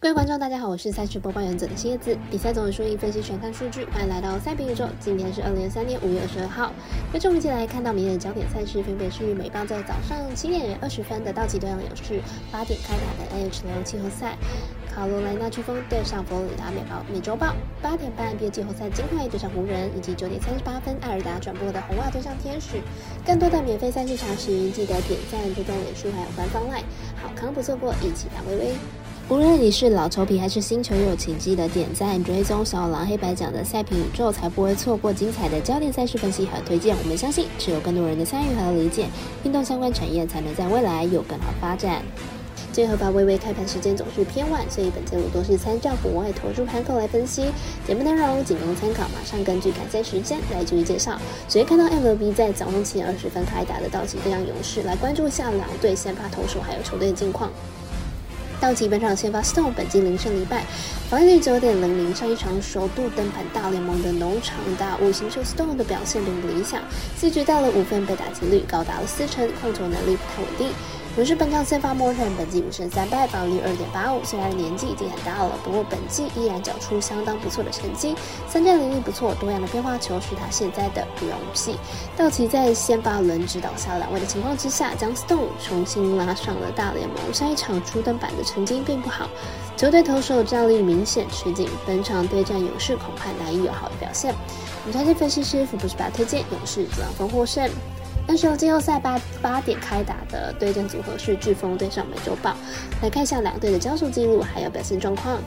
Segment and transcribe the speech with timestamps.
[0.00, 2.16] 各位观众，大家好，我是赛事播报员者的蝎子。
[2.30, 4.86] 比赛总有输赢分析全看数据，欢迎来到赛评宇宙。
[5.00, 6.72] 今天是二零二三年五月二十二号，
[7.12, 12.22] 跟着我们一起来看到明天的焦点赛事，分别是美棒在早上七点二十分的道奇对上勇士，
[12.52, 14.38] 八点开打的 NHL 季后赛，
[14.94, 17.52] 卡罗莱纳飓风对上佛罗里达美报美洲豹，
[17.82, 22.78] 八点半 NBA 季后赛金块对上湖人，以及九点三十八分艾尔达转播的红袜对上天使。
[23.26, 26.86] 更多的免费赛事查询，记得点赞、追踪脸书还有官方 LINE。
[27.20, 28.74] 好康不错过，一起打微微。
[29.30, 36.96] 无论你是老球皮还是新球友，请记得点赞、追踪小狼黑白奖的赛评宇宙，才不会错过精彩的焦点赛事分析和推荐。
[36.96, 39.04] 我们相信，只有更多人的参与和理解，
[39.44, 42.00] 运动相关产业才能在未来有更好发展。
[42.72, 47.50] 结合把微微开盘时间总是偏晚，所以本节目都是参照国外投注盘口来分析。
[47.86, 51.18] 节目内容仅供参考，马上根据开赛时间来逐一介绍。
[51.48, 57.50] 首先看到 MLB 在早上七点二十分开打的道奇对上勇士，来关注一下两队先发投手还有球队的近况。
[58.68, 60.62] 道奇本场先发 Stone，本季零胜零败，
[61.08, 62.14] 防御率九点零零。
[62.14, 66.82] 上一场首度登盘大联盟的农场大五星秀 Stone 的表现并不理想，
[67.16, 70.68] 四局到了五分，被打击率高达了四成，控球能力不太稳定。
[71.16, 74.22] 勇士本场先发莫特，本季五胜三败，防御二点八五。
[74.22, 78.14] 虽然年纪已经很大了，不过本季依然缴出相当不错的成绩。
[78.48, 81.74] 三战能力不错，多样的变化球是他现在的不容武器。
[82.16, 87.34] 道奇在先发轮指导下两位的情况之下，将 Stone 重新拉上了大联盟。
[87.34, 89.28] 上一场初登板的成绩并不好，
[89.76, 94.32] 球队投手战力明显吃紧，本场对战勇士恐怕难以有好的表现。
[94.32, 97.68] 我们专业分析师福布斯巴推荐勇士主要分获胜。
[98.26, 102.54] 那时候季后赛八八点开打的对阵组合是飓风对上美洲豹，
[103.02, 105.38] 来看一下两队的交手记录还有表现状况。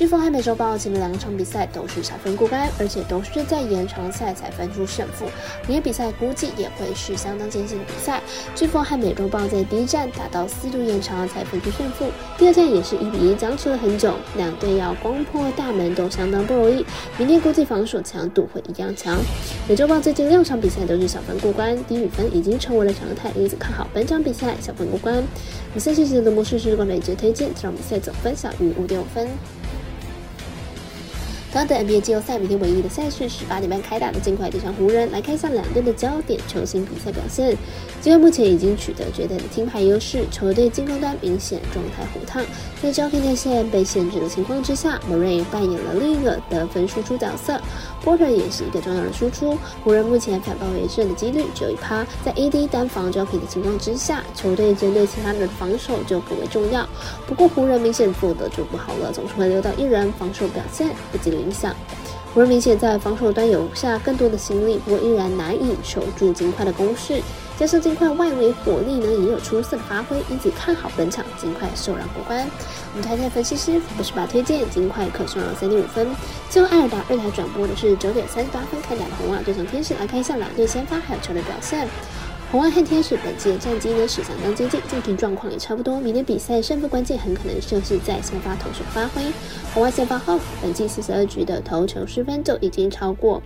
[0.00, 5.26] 飓风和美洲豹前面两场比赛都是小分过关，而且都是在延长赛才分出胜负。
[5.66, 8.22] 明天比赛估计也会是相当艰辛的比赛。
[8.56, 12.06] 飓风和美洲豹在第一战打到四度延长才分出胜负，
[12.38, 16.82] 第二战也是一比一僵持了很久，两队要攻破大门都相当不容易。
[17.18, 19.18] 明天估计防守强度会一样强。
[19.68, 25.22] 美洲豹最近六场比赛都是小分过关，低比分已经成为了常态，因此看好本场比赛小分过关。
[25.74, 29.28] 比赛细节的模式是观众一致推荐，这场比赛总分小于五点五分。
[31.52, 35.10] 刚的 NBA 季后赛，每天唯一的赛事是八点半开打的尽快对上湖人。
[35.10, 37.56] 来看一下两队的焦点球星比赛表现。
[38.00, 42.40] 尽管目前已经取得绝对的听牌优势，球队进攻端明显状态火烫。
[42.80, 47.60] 在交替内线被限制的情况之下莫瑞扮演了另一个得分输出角色
[48.04, 49.56] ，Porter 也是一个重要的输出。
[49.84, 56.88] 湖人目前反包围胜的几率只有一趴，在 AD 单防交替的情况之下，球队针对其他人的防守就更为重要。
[57.26, 61.74] 不过湖人明显做的就不好了，总是会留到一人，防守表现不及理想。
[62.32, 67.20] 湖人明显在防守端有下更多的心力，不过依然难以守住金块的攻势。
[67.58, 72.46] 加上金块外围火力呢也有出色的发挥，因此看好本场尽快受让过关。
[72.92, 76.06] 我们台下分析师不是把推荐尽快可受让三点五分。
[76.50, 81.88] 最后艾尔达二台转播的是九点三十八分开打的红袜对上天使，来看一下两队先发还有球队表现。
[82.50, 86.00] 红袜和天使本季的战绩呢是相当接近，近期状况也差不多。
[86.00, 89.22] 明天比赛胜负关键很可能就是在先发投手发挥。
[89.72, 93.40] 红袜先发后，本季四十二局的投球失分就已经超过。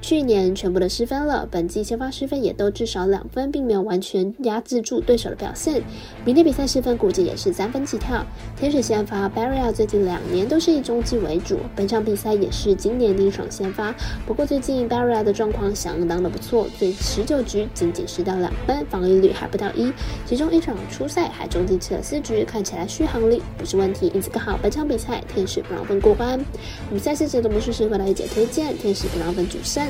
[0.00, 5.82] 去年全部的失分了，本季先发失分也都至少两分，并没有完全压制住对手的表现。
[6.24, 8.24] 明天比赛失分估计也是三分起跳。
[8.56, 13.94] 天使先发 Barry 最近两年都是以中继为主，本场比赛也是今年第一场先发。
[14.26, 19.92] 不过最近 Barry 的状况相当的不错，最十九局仅仅失掉两分，防御率还不到一，
[20.24, 24.10] 其中一场初赛还中继吃了四局，看起来续航力不是问题。
[24.14, 26.42] 因此看好本场比赛天使不让分过关。
[26.90, 29.89] 比赛细节的魔术师会来一解推荐，天使不让分主胜。